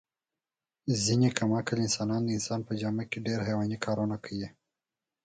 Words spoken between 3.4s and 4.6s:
حیواني کارونه کوي.